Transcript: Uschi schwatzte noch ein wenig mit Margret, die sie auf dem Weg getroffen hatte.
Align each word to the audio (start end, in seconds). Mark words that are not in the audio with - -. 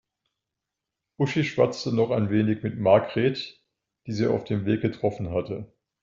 Uschi 1.19 1.43
schwatzte 1.43 1.93
noch 1.95 2.09
ein 2.09 2.31
wenig 2.31 2.63
mit 2.63 2.79
Margret, 2.79 3.61
die 4.07 4.13
sie 4.13 4.25
auf 4.25 4.43
dem 4.45 4.65
Weg 4.65 4.81
getroffen 4.81 5.29
hatte. 5.29 5.71